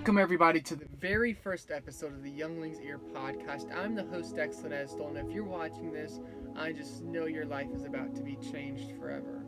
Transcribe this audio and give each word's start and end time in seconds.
Welcome, 0.00 0.16
everybody, 0.16 0.62
to 0.62 0.76
the 0.76 0.88
very 0.98 1.34
first 1.34 1.70
episode 1.70 2.14
of 2.14 2.22
the 2.22 2.30
Younglings 2.30 2.80
Ear 2.80 2.98
podcast. 3.14 3.70
I'm 3.76 3.94
the 3.94 4.04
host, 4.04 4.38
Excellent 4.38 4.72
Estel, 4.72 5.08
and 5.08 5.18
if 5.18 5.30
you're 5.30 5.44
watching 5.44 5.92
this, 5.92 6.20
I 6.56 6.72
just 6.72 7.02
know 7.02 7.26
your 7.26 7.44
life 7.44 7.68
is 7.74 7.84
about 7.84 8.16
to 8.16 8.22
be 8.22 8.36
changed 8.36 8.98
forever. 8.98 9.44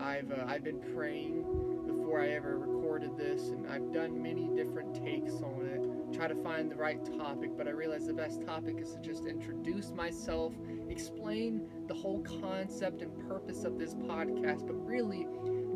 I've, 0.00 0.32
uh, 0.32 0.46
I've 0.46 0.64
been 0.64 0.80
praying 0.94 1.42
before 1.86 2.22
I 2.22 2.28
ever 2.28 2.58
recorded 2.58 3.18
this, 3.18 3.50
and 3.50 3.66
I've 3.66 3.92
done 3.92 4.22
many 4.22 4.48
different 4.56 4.94
takes 4.94 5.34
on 5.42 5.66
it, 5.66 6.16
try 6.16 6.26
to 6.26 6.42
find 6.42 6.70
the 6.70 6.76
right 6.76 7.04
topic, 7.18 7.50
but 7.58 7.68
I 7.68 7.72
realized 7.72 8.06
the 8.06 8.14
best 8.14 8.40
topic 8.46 8.78
is 8.78 8.94
to 8.94 9.00
just 9.00 9.26
introduce 9.26 9.92
myself, 9.92 10.54
explain 10.88 11.68
the 11.86 11.94
whole 11.94 12.24
concept 12.40 13.02
and 13.02 13.28
purpose 13.28 13.64
of 13.64 13.78
this 13.78 13.92
podcast, 13.92 14.66
but 14.66 14.86
really 14.86 15.26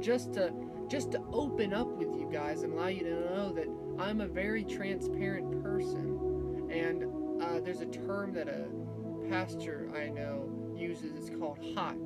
just 0.00 0.34
to 0.34 0.52
just 0.88 1.12
to 1.12 1.20
open 1.32 1.72
up 1.74 1.88
with 1.88 2.08
you 2.08 2.28
guys 2.32 2.62
and 2.62 2.72
allow 2.72 2.86
you 2.86 3.02
to 3.02 3.10
know 3.10 3.52
that 3.52 3.66
I'm 3.98 4.20
a 4.20 4.28
very 4.28 4.64
transparent 4.64 5.62
person. 5.62 6.68
And 6.70 7.42
uh, 7.42 7.60
there's 7.60 7.80
a 7.80 7.86
term 7.86 8.32
that 8.34 8.48
a 8.48 8.66
pastor 9.28 9.90
I 9.96 10.08
know 10.08 10.48
uses. 10.76 11.16
It's 11.16 11.30
called 11.30 11.58
hot. 11.74 11.96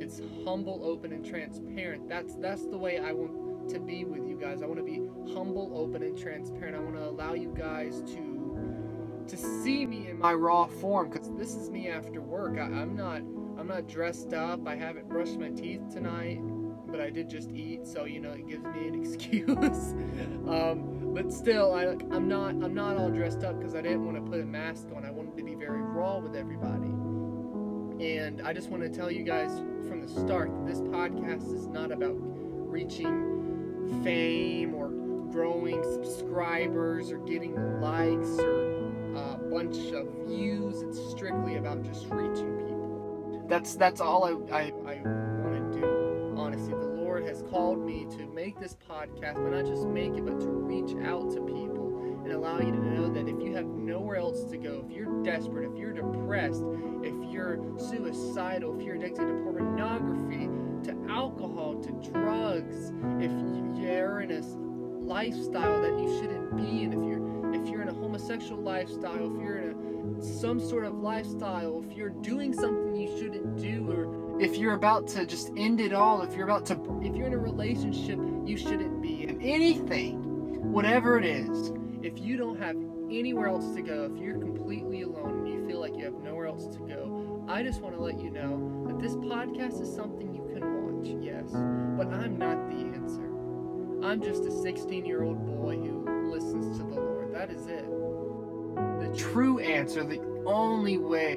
It's 0.00 0.20
humble, 0.44 0.80
open, 0.84 1.12
and 1.12 1.24
transparent. 1.24 2.08
That's 2.08 2.34
that's 2.36 2.66
the 2.66 2.76
way 2.76 2.98
I 2.98 3.12
want 3.12 3.70
to 3.70 3.80
be 3.80 4.04
with 4.04 4.26
you 4.26 4.36
guys. 4.38 4.62
I 4.62 4.66
want 4.66 4.78
to 4.78 4.84
be 4.84 5.00
humble, 5.32 5.72
open, 5.74 6.02
and 6.02 6.18
transparent. 6.18 6.76
I 6.76 6.80
want 6.80 6.96
to 6.96 7.08
allow 7.08 7.34
you 7.34 7.54
guys 7.56 8.02
to 8.02 9.24
to 9.26 9.36
see 9.36 9.86
me 9.86 10.08
in 10.08 10.18
my 10.18 10.34
raw 10.34 10.66
form 10.66 11.08
because 11.08 11.30
this 11.38 11.54
is 11.54 11.70
me 11.70 11.88
after 11.88 12.20
work. 12.20 12.58
I, 12.58 12.64
I'm 12.64 12.96
not 12.96 13.22
I'm 13.58 13.68
not 13.68 13.86
dressed 13.88 14.34
up. 14.34 14.66
I 14.66 14.74
haven't 14.74 15.08
brushed 15.08 15.38
my 15.38 15.50
teeth 15.50 15.88
tonight 15.90 16.40
but 16.94 17.02
I 17.02 17.10
did 17.10 17.28
just 17.28 17.50
eat, 17.50 17.88
so 17.88 18.04
you 18.04 18.20
know 18.20 18.30
it 18.30 18.46
gives 18.46 18.62
me 18.66 18.86
an 18.86 18.94
excuse. 19.02 19.94
um, 20.48 21.12
but 21.12 21.32
still, 21.32 21.74
I, 21.74 21.86
I'm 22.14 22.28
not 22.28 22.50
I'm 22.50 22.72
not 22.72 22.96
all 22.96 23.10
dressed 23.10 23.42
up 23.42 23.58
because 23.58 23.74
I 23.74 23.82
didn't 23.82 24.04
want 24.04 24.16
to 24.24 24.30
put 24.30 24.38
a 24.38 24.44
mask 24.44 24.86
on. 24.94 25.04
I 25.04 25.10
wanted 25.10 25.36
to 25.36 25.42
be 25.42 25.56
very 25.56 25.82
raw 25.82 26.18
with 26.18 26.36
everybody. 26.36 26.92
And 28.00 28.42
I 28.44 28.52
just 28.52 28.70
want 28.70 28.84
to 28.84 28.88
tell 28.88 29.10
you 29.10 29.24
guys 29.24 29.50
from 29.88 30.02
the 30.02 30.08
start 30.08 30.54
that 30.54 30.66
this 30.66 30.80
podcast 30.82 31.52
is 31.52 31.66
not 31.66 31.90
about 31.90 32.14
reaching 32.16 34.00
fame 34.04 34.72
or 34.72 34.90
growing 35.32 35.82
subscribers 35.82 37.10
or 37.10 37.18
getting 37.18 37.56
likes 37.80 38.38
or 38.38 38.86
a 39.16 39.38
bunch 39.50 39.90
of 39.92 40.06
views. 40.28 40.82
It's 40.82 41.10
strictly 41.10 41.56
about 41.56 41.82
just 41.82 42.06
reaching 42.10 42.56
people. 42.56 43.44
That's 43.48 43.74
that's 43.74 44.00
all 44.00 44.46
I, 44.52 44.56
I, 44.56 44.72
I 44.86 45.33
Has 47.26 47.42
called 47.50 47.84
me 47.84 48.06
to 48.16 48.26
make 48.26 48.60
this 48.60 48.76
podcast, 48.88 49.34
but 49.34 49.50
not 49.50 49.64
just 49.64 49.86
make 49.86 50.14
it, 50.14 50.24
but 50.26 50.38
to 50.40 50.46
reach 50.46 50.94
out 51.06 51.32
to 51.32 51.40
people 51.40 52.20
and 52.22 52.32
allow 52.32 52.58
you 52.58 52.70
to 52.70 52.78
know 52.78 53.08
that 53.08 53.28
if 53.28 53.42
you 53.42 53.54
have 53.54 53.64
nowhere 53.64 54.16
else 54.16 54.44
to 54.44 54.58
go, 54.58 54.84
if 54.86 54.94
you're 54.94 55.22
desperate, 55.22 55.70
if 55.70 55.78
you're 55.78 55.92
depressed, 55.92 56.62
if 57.02 57.14
you're 57.32 57.58
suicidal, 57.78 58.78
if 58.78 58.84
you're 58.84 58.96
addicted 58.96 59.26
to 59.26 59.34
pornography, 59.42 60.48
to 60.84 60.94
alcohol, 61.10 61.80
to 61.80 61.92
drugs, 62.10 62.92
if 63.18 63.32
you're 63.80 64.20
in 64.20 64.30
a 64.30 64.40
lifestyle 65.04 65.80
that 65.80 65.98
you 65.98 66.18
shouldn't 66.18 66.56
be 66.56 66.82
in, 66.82 66.92
if 66.92 66.98
you're 66.98 67.54
if 67.54 67.68
you're 67.68 67.82
in 67.82 67.88
a 67.88 67.94
homosexual 67.94 68.60
lifestyle, 68.60 69.34
if 69.34 69.42
you're 69.42 69.58
in 69.58 69.70
a 69.70 70.22
some 70.22 70.60
sort 70.60 70.84
of 70.84 70.94
lifestyle, 70.94 71.82
if 71.88 71.96
you're 71.96 72.10
doing 72.10 72.52
something 72.52 72.94
you 72.94 73.13
if 74.44 74.58
you're 74.58 74.74
about 74.74 75.08
to 75.08 75.24
just 75.24 75.50
end 75.56 75.80
it 75.80 75.94
all, 75.94 76.20
if 76.20 76.34
you're 76.34 76.44
about 76.44 76.66
to, 76.66 76.74
if 77.02 77.16
you're 77.16 77.26
in 77.26 77.32
a 77.32 77.38
relationship 77.38 78.18
you 78.44 78.58
shouldn't 78.58 79.00
be 79.00 79.22
in, 79.22 79.40
anything, 79.40 80.20
whatever 80.70 81.18
it 81.18 81.24
is, 81.24 81.72
if 82.02 82.18
you 82.18 82.36
don't 82.36 82.60
have 82.60 82.76
anywhere 83.10 83.48
else 83.48 83.74
to 83.74 83.80
go, 83.80 84.10
if 84.12 84.20
you're 84.20 84.38
completely 84.38 85.00
alone 85.00 85.46
and 85.46 85.48
you 85.48 85.66
feel 85.66 85.80
like 85.80 85.96
you 85.96 86.04
have 86.04 86.12
nowhere 86.22 86.46
else 86.46 86.66
to 86.76 86.78
go, 86.80 87.42
I 87.48 87.62
just 87.62 87.80
want 87.80 87.96
to 87.96 88.02
let 88.02 88.20
you 88.20 88.30
know 88.30 88.84
that 88.86 88.98
this 88.98 89.14
podcast 89.14 89.80
is 89.80 89.90
something 89.92 90.34
you 90.34 90.44
can 90.52 90.60
watch, 90.60 91.06
yes, 91.24 91.50
but 91.96 92.12
I'm 92.12 92.36
not 92.36 92.68
the 92.68 92.76
answer. 92.76 93.24
I'm 94.04 94.22
just 94.22 94.44
a 94.44 94.50
16 94.50 95.06
year 95.06 95.22
old 95.22 95.46
boy 95.46 95.76
who 95.76 96.30
listens 96.30 96.76
to 96.76 96.84
the 96.84 97.00
Lord. 97.00 97.34
That 97.34 97.50
is 97.50 97.66
it. 97.66 97.86
The 97.86 99.10
true 99.16 99.58
answer, 99.60 100.04
the 100.04 100.20
only 100.44 100.98
way 100.98 101.36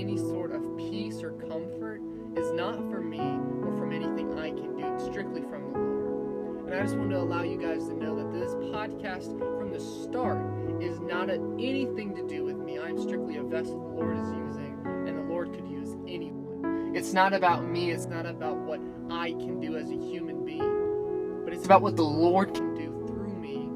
any 0.00 0.16
sort 0.16 0.52
of 0.52 0.62
peace 0.78 1.22
or 1.22 1.32
comfort 1.32 2.00
is 2.34 2.50
not 2.52 2.76
from 2.90 3.10
me 3.10 3.20
or 3.20 3.76
from 3.76 3.92
anything 3.92 4.38
I 4.38 4.48
can 4.48 4.74
do. 4.76 4.94
It's 4.94 5.04
strictly 5.04 5.42
from 5.42 5.72
the 5.72 5.78
Lord. 5.78 6.66
And 6.66 6.74
I 6.74 6.82
just 6.82 6.96
want 6.96 7.10
to 7.10 7.18
allow 7.18 7.42
you 7.42 7.58
guys 7.60 7.86
to 7.88 7.94
know 7.94 8.16
that 8.16 8.32
this 8.32 8.54
podcast 8.54 9.38
from 9.58 9.70
the 9.70 9.80
start 9.80 10.40
is 10.80 10.98
not 11.00 11.28
a, 11.28 11.34
anything 11.34 12.14
to 12.16 12.26
do 12.26 12.44
with 12.44 12.56
me. 12.56 12.78
I'm 12.78 12.98
strictly 12.98 13.36
a 13.36 13.42
vessel 13.42 13.78
the 13.78 13.88
Lord 13.88 14.16
is 14.16 14.32
using, 14.32 14.78
and 14.86 15.18
the 15.18 15.34
Lord 15.34 15.52
could 15.52 15.68
use 15.68 15.94
anyone. 16.08 16.92
It's 16.94 17.12
not 17.12 17.34
about 17.34 17.68
me, 17.68 17.90
it's 17.90 18.06
not 18.06 18.24
about 18.24 18.56
what 18.56 18.80
I 19.10 19.32
can 19.32 19.60
do 19.60 19.76
as 19.76 19.90
a 19.90 19.96
human 19.96 20.46
being, 20.46 21.42
but 21.44 21.52
it's 21.52 21.66
about 21.66 21.82
what 21.82 21.96
the 21.96 22.02
Lord 22.02 22.54
can 22.54 22.74
do 22.74 23.04
through 23.06 23.34
me 23.34 23.68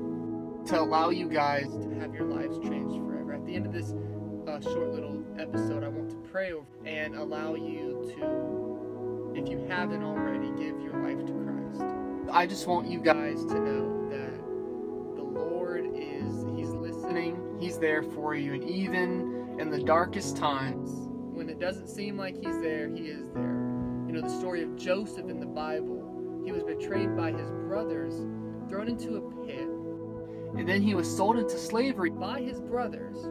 to 0.68 0.80
allow 0.80 1.10
you 1.10 1.28
guys 1.28 1.66
to 1.66 1.94
have 2.00 2.14
your 2.14 2.24
lives 2.24 2.58
changed 2.60 2.96
forever. 3.04 3.34
At 3.34 3.44
the 3.44 3.54
end 3.54 3.66
of 3.66 3.72
this 3.72 3.92
uh, 4.54 4.60
short 4.60 4.92
little 4.92 5.24
episode, 5.36 5.82
I 5.82 5.88
want 5.88 6.10
to 6.10 6.16
pray 6.30 6.52
over 6.52 6.64
and 6.84 7.16
allow 7.16 7.56
you 7.56 8.14
to, 8.14 9.32
if 9.34 9.48
you 9.48 9.66
haven't 9.68 10.04
already, 10.04 10.48
give 10.50 10.80
your 10.80 11.02
life 11.02 11.26
to 11.26 11.32
Christ. 11.32 12.30
I 12.30 12.46
just 12.46 12.68
want 12.68 12.88
you 12.88 13.00
guys 13.00 13.44
to 13.46 13.54
know 13.54 14.08
that 14.10 15.16
the 15.16 15.22
Lord 15.24 15.86
is, 15.86 16.44
He's 16.56 16.68
listening, 16.68 17.58
He's 17.58 17.78
there 17.78 18.04
for 18.04 18.36
you, 18.36 18.54
and 18.54 18.62
even 18.62 19.56
in 19.58 19.70
the 19.70 19.82
darkest 19.82 20.36
times, 20.36 21.08
when 21.36 21.48
it 21.48 21.58
doesn't 21.58 21.88
seem 21.88 22.16
like 22.16 22.36
He's 22.36 22.60
there, 22.60 22.88
He 22.88 23.08
is 23.08 23.26
there. 23.34 23.60
You 24.06 24.12
know, 24.12 24.20
the 24.20 24.38
story 24.38 24.62
of 24.62 24.76
Joseph 24.76 25.28
in 25.28 25.40
the 25.40 25.46
Bible, 25.46 26.42
he 26.44 26.52
was 26.52 26.62
betrayed 26.62 27.16
by 27.16 27.32
his 27.32 27.50
brothers, 27.50 28.14
thrown 28.68 28.86
into 28.86 29.16
a 29.16 29.46
pit, 29.46 29.66
and 30.56 30.68
then 30.68 30.80
he 30.80 30.94
was 30.94 31.08
sold 31.08 31.38
into 31.38 31.58
slavery 31.58 32.10
by 32.10 32.40
his 32.40 32.60
brothers 32.60 33.26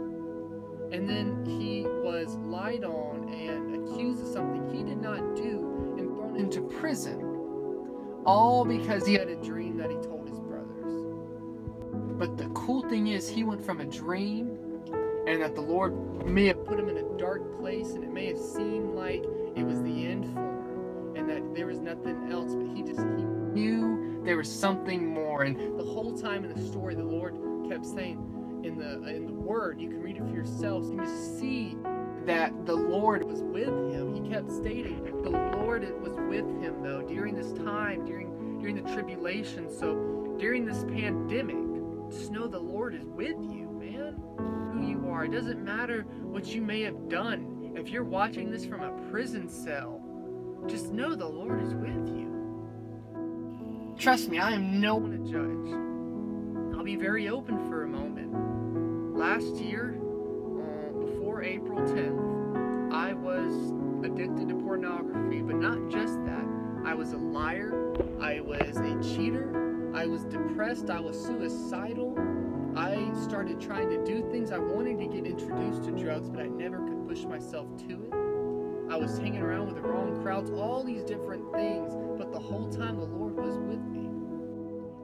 and 0.94 1.10
then 1.10 1.44
he 1.46 1.82
was 2.04 2.36
lied 2.46 2.84
on 2.84 3.28
and 3.34 3.90
accused 3.90 4.22
of 4.22 4.28
something 4.28 4.70
he 4.70 4.84
did 4.84 5.02
not 5.02 5.36
do 5.36 5.96
and 5.98 6.08
thrown 6.16 6.36
into 6.38 6.62
prison. 6.62 7.20
All 8.26 8.64
because 8.64 9.06
he 9.06 9.16
had 9.16 9.28
a 9.28 9.36
dream 9.36 9.76
that 9.78 9.90
he 9.90 9.98
told 9.98 10.30
his 10.30 10.40
brothers. 10.40 11.04
But 12.20 12.38
the 12.38 12.48
cool 12.54 12.88
thing 12.88 13.08
is, 13.08 13.28
he 13.28 13.44
went 13.44 13.66
from 13.66 13.82
a 13.82 13.86
dream 13.86 14.60
and 15.28 15.42
that 15.42 15.56
the 15.56 15.62
Lord 15.62 16.28
may 16.28 16.46
have 16.46 16.64
put 16.64 16.80
him 16.80 16.88
in 16.88 16.98
a 16.98 17.18
dark 17.18 17.60
place 17.60 17.90
and 17.94 18.04
it 18.04 18.14
may 18.14 18.28
have 18.28 18.38
seemed 18.38 18.94
like 18.94 19.24
it 19.56 19.64
was 19.64 19.82
the 19.82 20.06
end 20.06 20.26
for 20.32 20.42
him 20.42 21.16
and 21.16 21.28
that 21.28 21.56
there 21.56 21.66
was 21.66 21.80
nothing 21.80 22.32
else, 22.32 22.54
but 22.54 22.68
he 22.76 22.84
just 22.84 23.00
he 23.00 23.24
knew 23.24 24.22
there 24.24 24.38
was 24.38 24.50
something 24.50 25.08
more. 25.08 25.42
And 25.42 25.80
the 25.80 25.84
whole 25.84 26.16
time 26.16 26.46
in 26.46 26.54
the 26.54 26.62
story, 26.68 26.94
the 26.94 27.04
Lord 27.04 27.36
kept 27.68 27.86
saying, 27.86 28.30
in 28.64 28.78
the 28.78 29.04
in 29.10 29.26
the 29.26 29.33
Word. 29.44 29.80
You 29.80 29.90
can 29.90 30.02
read 30.02 30.18
it 30.18 30.24
for 30.24 30.34
yourselves. 30.34 30.90
You 30.90 30.98
can 30.98 31.38
see 31.40 31.78
that 32.26 32.66
the 32.66 32.76
Lord 32.76 33.24
was 33.24 33.42
with 33.42 33.68
him. 33.68 34.14
He 34.14 34.30
kept 34.30 34.52
stating 34.52 35.04
the 35.24 35.30
Lord 35.30 35.84
was 36.02 36.14
with 36.14 36.46
him 36.62 36.82
though 36.82 37.02
during 37.02 37.36
this 37.36 37.54
time, 37.54 38.06
during 38.06 38.60
during 38.60 38.82
the 38.82 38.94
tribulation. 38.94 39.70
So 39.70 40.36
during 40.40 40.66
this 40.66 40.84
pandemic, 40.86 41.58
just 42.12 42.32
know 42.32 42.48
the 42.48 42.60
Lord 42.60 42.96
is 42.96 43.06
with 43.06 43.38
you, 43.42 43.70
man. 43.72 44.16
Who 44.74 44.88
you 44.88 45.10
are. 45.10 45.26
It 45.26 45.32
doesn't 45.32 45.64
matter 45.64 46.04
what 46.22 46.46
you 46.48 46.62
may 46.62 46.82
have 46.84 47.10
done. 47.10 47.74
If 47.76 47.90
you're 47.90 48.04
watching 48.04 48.52
this 48.52 48.66
from 48.66 48.82
a 48.82 48.92
prison 49.10 49.50
cell, 49.50 50.02
just 50.68 50.92
know 50.92 51.16
the 51.16 51.28
Lord 51.28 51.62
is 51.62 51.74
with 51.74 52.08
you. 52.08 52.32
Trust 53.98 54.30
me, 54.30 54.40
I 54.40 54.52
am 54.52 54.80
no 54.80 54.96
one 54.96 55.12
to 55.12 55.18
judge. 55.32 56.78
I'll 56.78 56.84
be 56.84 56.96
very 56.96 57.30
open 57.30 57.70
for 57.70 57.84
a 57.84 57.88
moment 57.88 58.53
last 59.14 59.58
year, 59.58 59.96
uh, 59.96 61.06
before 61.06 61.44
April 61.44 61.80
10th, 61.80 62.92
I 62.92 63.14
was 63.14 63.72
addicted 64.04 64.50
to 64.50 64.56
pornography, 64.56 65.42
but 65.42 65.56
not 65.56 65.90
just 65.90 66.24
that. 66.26 66.46
I 66.84 66.94
was 66.94 67.14
a 67.14 67.18
liar, 67.18 67.94
I 68.20 68.42
was 68.42 68.78
a 68.78 69.16
cheater, 69.16 69.92
I 69.96 70.08
was 70.08 70.24
depressed, 70.26 70.90
I 70.90 71.00
was 71.00 71.18
suicidal. 71.18 72.18
I 72.76 73.14
started 73.24 73.62
trying 73.62 73.90
to 73.92 74.04
do 74.04 74.28
things. 74.32 74.52
I 74.52 74.58
wanted 74.58 74.98
to 74.98 75.06
get 75.06 75.28
introduced 75.28 75.84
to 75.84 75.92
drugs, 75.92 76.30
but 76.30 76.42
I 76.42 76.48
never 76.48 76.80
could 76.80 77.08
push 77.08 77.24
myself 77.24 77.68
to 77.88 78.04
it. 78.04 78.14
I 78.92 78.98
was 78.98 79.20
hanging 79.20 79.42
around 79.42 79.68
with 79.68 79.76
the 79.76 79.82
wrong 79.82 80.20
crowds, 80.24 80.50
all 80.50 80.84
these 80.84 81.04
different 81.04 81.54
things, 81.54 81.94
but 82.18 82.32
the 82.32 82.40
whole 82.40 82.68
time 82.70 82.98
the 82.98 83.06
Lord 83.06 83.36
was 83.36 83.58
with 83.60 83.80
me. 83.86 84.10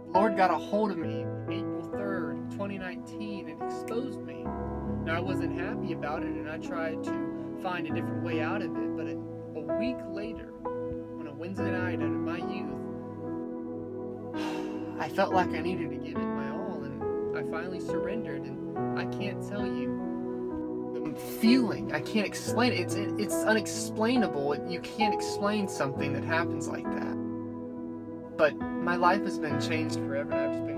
The 0.07 0.19
Lord 0.19 0.35
got 0.35 0.49
a 0.49 0.57
hold 0.57 0.89
of 0.89 0.97
me 0.97 1.25
3rd, 1.99 2.49
2019, 2.51 3.49
and 3.49 3.61
exposed 3.61 4.21
me. 4.21 4.45
Now, 5.03 5.17
I 5.17 5.19
wasn't 5.19 5.59
happy 5.59 5.91
about 5.91 6.23
it, 6.23 6.29
and 6.29 6.49
I 6.49 6.57
tried 6.57 7.03
to 7.03 7.59
find 7.61 7.85
a 7.87 7.93
different 7.93 8.23
way 8.23 8.41
out 8.41 8.61
of 8.61 8.73
it, 8.75 8.95
but 8.95 9.05
a, 9.07 9.17
a 9.59 9.77
week 9.77 9.97
later, 10.09 10.53
on 10.65 11.27
a 11.27 11.33
Wednesday 11.33 11.69
night 11.69 11.99
out 11.99 12.05
of 12.05 12.11
my 12.11 12.37
youth, 12.37 12.79
I 15.01 15.09
felt 15.09 15.33
like 15.33 15.49
I 15.49 15.59
needed 15.59 15.89
to 15.89 15.97
give 15.97 16.15
it 16.15 16.25
my 16.25 16.51
all. 16.51 16.83
And 16.83 17.37
I 17.37 17.43
finally 17.51 17.81
surrendered, 17.81 18.43
and 18.43 18.97
I 18.97 19.03
can't 19.17 19.45
tell 19.45 19.65
you 19.65 19.99
the 20.93 21.19
feeling. 21.19 21.91
I 21.91 21.99
can't 21.99 22.25
explain 22.25 22.71
it. 22.71 22.79
It's 22.79 22.95
it's 22.95 23.43
unexplainable. 23.43 24.55
You 24.69 24.79
can't 24.79 25.13
explain 25.13 25.67
something 25.67 26.13
that 26.13 26.23
happens 26.23 26.69
like 26.69 26.85
that. 26.85 27.15
But 28.37 28.55
my 28.57 28.95
life 28.95 29.23
has 29.23 29.37
been 29.37 29.59
changed 29.59 29.95
forever, 29.95 30.68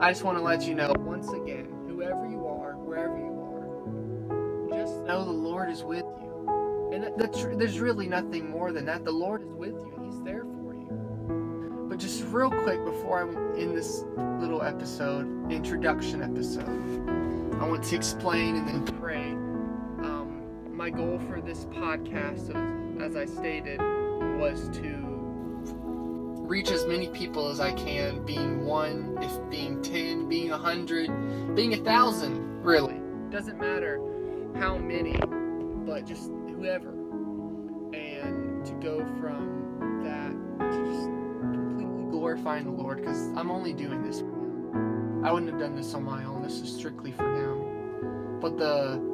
I 0.00 0.10
just 0.10 0.24
want 0.24 0.36
to 0.38 0.42
let 0.42 0.66
you 0.66 0.74
know 0.74 0.92
once 0.98 1.28
again, 1.32 1.68
whoever 1.86 2.26
you 2.28 2.46
are, 2.46 2.72
wherever 2.76 3.16
you 3.16 4.68
are, 4.70 4.76
just 4.76 5.00
know 5.02 5.24
the 5.24 5.30
Lord 5.30 5.70
is 5.70 5.84
with 5.84 6.04
you. 6.20 6.90
And 6.92 7.12
that's, 7.16 7.42
there's 7.44 7.78
really 7.78 8.08
nothing 8.08 8.50
more 8.50 8.72
than 8.72 8.86
that. 8.86 9.04
The 9.04 9.12
Lord 9.12 9.42
is 9.42 9.52
with 9.52 9.74
you, 9.74 10.00
He's 10.04 10.20
there 10.22 10.42
for 10.42 10.74
you. 10.74 11.86
But 11.88 11.98
just 11.98 12.24
real 12.24 12.50
quick 12.50 12.84
before 12.84 13.22
I 13.22 13.58
end 13.58 13.76
this 13.76 14.04
little 14.40 14.62
episode, 14.62 15.50
introduction 15.50 16.22
episode, 16.22 16.68
I 17.60 17.66
want 17.68 17.84
to 17.84 17.96
explain 17.96 18.56
and 18.56 18.68
then 18.68 18.98
pray. 18.98 19.30
Um, 20.04 20.42
my 20.76 20.90
goal 20.90 21.20
for 21.28 21.40
this 21.40 21.66
podcast, 21.66 22.50
as 23.00 23.14
I 23.14 23.26
stated, 23.26 23.78
was 24.38 24.68
to 24.70 25.13
reach 26.44 26.70
as 26.70 26.84
many 26.84 27.08
people 27.08 27.48
as 27.48 27.58
I 27.58 27.72
can, 27.72 28.24
being 28.24 28.66
one, 28.66 29.18
if 29.22 29.50
being 29.50 29.80
ten, 29.82 30.28
being 30.28 30.52
a 30.52 30.58
hundred, 30.58 31.10
being 31.54 31.72
a 31.72 31.78
thousand, 31.78 32.62
really. 32.62 33.00
Doesn't 33.30 33.58
matter 33.58 33.98
how 34.54 34.76
many, 34.76 35.18
but 35.86 36.06
just 36.06 36.30
whoever. 36.48 36.90
And 37.94 38.64
to 38.66 38.72
go 38.74 38.98
from 39.20 40.02
that 40.04 40.30
to 40.70 40.84
just 40.84 41.06
completely 41.06 42.10
glorifying 42.10 42.64
the 42.64 42.70
Lord, 42.70 42.98
because 42.98 43.28
I'm 43.36 43.50
only 43.50 43.72
doing 43.72 44.02
this 44.02 44.20
for 44.20 44.26
Him. 44.26 45.24
I 45.24 45.32
wouldn't 45.32 45.50
have 45.50 45.60
done 45.60 45.74
this 45.74 45.94
on 45.94 46.04
my 46.04 46.24
own. 46.24 46.42
This 46.42 46.60
is 46.60 46.70
strictly 46.74 47.12
for 47.12 47.24
Him. 47.24 48.38
But 48.40 48.58
the 48.58 49.13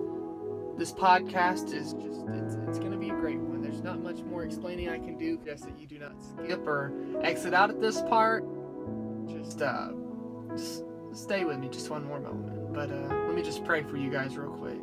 this 0.81 0.93
podcast 0.95 1.75
is 1.75 1.93
just 1.93 2.23
it's, 2.27 2.55
it's 2.67 2.79
going 2.79 2.91
to 2.91 2.97
be 2.97 3.11
a 3.11 3.15
great 3.15 3.39
one. 3.39 3.61
There's 3.61 3.83
not 3.83 4.01
much 4.01 4.23
more 4.23 4.45
explaining 4.45 4.89
I 4.89 4.97
can 4.97 5.19
do. 5.19 5.39
Just 5.45 5.67
that 5.67 5.79
you 5.79 5.87
do 5.87 5.99
not 5.99 6.15
skip 6.23 6.67
or 6.67 6.91
exit 7.23 7.53
out 7.53 7.69
at 7.69 7.83
this 7.83 8.01
part. 8.01 8.47
Just 9.29 9.61
uh, 9.61 9.91
just 10.57 10.85
stay 11.13 11.45
with 11.45 11.59
me 11.59 11.69
just 11.69 11.91
one 11.91 12.07
more 12.07 12.19
moment. 12.19 12.73
But 12.73 12.91
uh, 12.91 13.15
let 13.27 13.35
me 13.35 13.43
just 13.43 13.63
pray 13.63 13.83
for 13.83 13.99
you 13.99 14.09
guys 14.09 14.39
real 14.39 14.53
quick. 14.53 14.81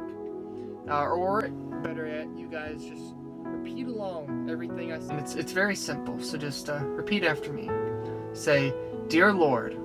Uh, 0.88 1.08
or 1.08 1.50
better 1.82 2.06
yet, 2.06 2.28
you 2.38 2.48
guys 2.48 2.86
just 2.86 3.16
repeat 3.42 3.88
along 3.88 4.50
everything 4.52 4.94
I 4.94 5.00
say. 5.00 5.16
It's 5.16 5.34
it's 5.34 5.52
very 5.52 5.76
simple. 5.76 6.22
So 6.22 6.38
just 6.38 6.70
uh, 6.70 6.78
repeat 6.86 7.24
after 7.24 7.52
me. 7.52 7.72
Say, 8.34 8.72
"Dear 9.08 9.34
Lord, 9.34 9.76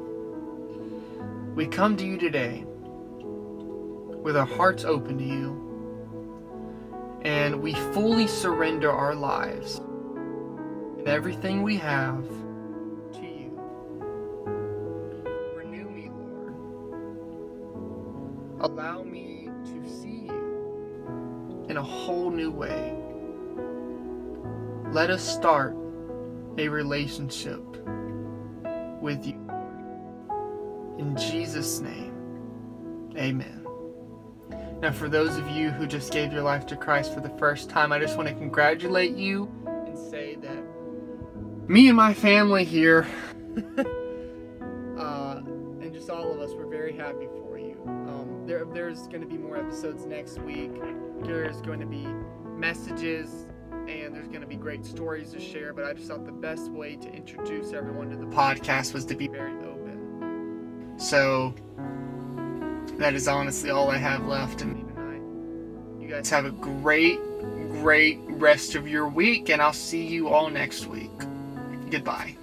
we 1.57 1.67
come 1.67 1.97
to 1.97 2.05
you 2.05 2.19
today." 2.19 2.67
with 4.23 4.37
our 4.37 4.47
hearts 4.47 4.85
open 4.85 5.19
to 5.19 5.25
you 5.25 5.72
and 7.23 7.63
we 7.63 7.73
fully 7.93 8.27
surrender 8.27 8.91
our 8.91 9.15
lives 9.15 9.81
and 10.99 11.07
everything 11.07 11.63
we 11.63 11.77
have 11.77 12.27
to 13.13 13.23
you. 13.23 13.51
Renew 15.57 15.89
me, 15.89 16.11
Lord. 16.11 16.55
Allow 18.61 19.03
me 19.05 19.49
to 19.65 19.89
see 19.89 20.27
you 20.27 21.67
in 21.69 21.77
a 21.77 21.83
whole 21.83 22.31
new 22.31 22.51
way. 22.51 22.97
Let 24.93 25.11
us 25.11 25.23
start 25.23 25.77
a 26.59 26.69
relationship 26.69 27.63
with 29.01 29.25
you. 29.25 29.41
In 30.99 31.17
Jesus' 31.17 31.81
name, 31.81 33.13
amen. 33.17 33.62
Now, 34.83 34.91
for 34.91 35.09
those 35.09 35.37
of 35.37 35.49
you 35.49 35.71
who 35.71 35.87
just 35.87 36.13
gave 36.13 36.33
your 36.33 36.43
life 36.43 36.67
to 36.67 36.77
Christ 36.77 37.15
for 37.15 37.21
the 37.21 37.29
first 37.39 37.71
time, 37.71 37.93
I 37.93 38.01
just 38.01 38.17
want 38.17 38.29
to 38.29 38.35
congratulate 38.35 39.17
you 39.17 39.49
and 39.65 39.97
say 39.97 40.35
that 40.43 40.61
me 41.69 41.87
and 41.87 41.97
my 41.97 42.13
family 42.13 42.65
here, 42.65 43.07
uh, 44.99 45.41
and 45.45 45.93
just 45.93 46.11
all 46.11 46.33
of 46.33 46.41
us, 46.41 46.51
we're 46.55 46.67
very 46.67 46.97
happy 46.97 47.29
for 47.39 47.57
you. 47.59 47.81
Um, 47.87 48.43
there, 48.45 48.65
there's 48.65 49.07
going 49.07 49.21
to 49.21 49.27
be 49.29 49.39
more 49.39 49.57
episodes 49.57 50.05
next 50.05 50.41
week. 50.41 50.73
There's 51.23 51.61
going 51.61 51.79
to 51.79 51.87
be 51.87 52.09
messages, 52.57 53.47
and 53.71 54.13
there's 54.13 54.27
going 54.27 54.41
to 54.41 54.49
be 54.49 54.57
great 54.57 54.85
stories 54.85 55.31
to 55.31 55.39
share. 55.39 55.73
But 55.73 55.85
I 55.85 55.93
just 55.93 56.09
thought 56.09 56.27
the 56.27 56.33
best 56.33 56.73
way 56.73 56.97
to 56.97 57.09
introduce 57.09 57.73
everyone 57.73 58.11
to 58.11 58.17
the 58.17 58.27
podcast 58.27 58.95
was 58.95 59.05
to 59.05 59.15
be 59.15 59.29
very 59.29 59.55
open. 59.59 60.95
So 60.99 61.55
that 62.99 63.15
is 63.15 63.29
honestly 63.29 63.71
all 63.71 63.91
I 63.91 63.99
have 63.99 64.27
left 64.27 64.61
tonight. 64.61 64.87
You 66.01 66.09
guys 66.09 66.31
have 66.31 66.45
a 66.45 66.51
great, 66.51 67.19
great 67.71 68.19
rest 68.29 68.75
of 68.75 68.87
your 68.89 69.09
week, 69.09 69.51
and 69.51 69.63
I'll 69.63 69.73
see 69.73 70.07
you 70.07 70.29
all 70.29 70.51
next 70.51 70.87
week. 70.87 71.11
Goodbye. 71.91 72.37